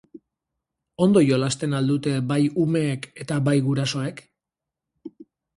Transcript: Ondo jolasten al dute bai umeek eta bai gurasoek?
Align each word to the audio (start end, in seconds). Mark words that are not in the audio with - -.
Ondo 1.05 1.21
jolasten 1.25 1.75
al 1.81 1.91
dute 1.93 2.15
bai 2.31 2.39
umeek 2.65 3.07
eta 3.25 3.41
bai 3.51 3.57
gurasoek? 3.69 4.23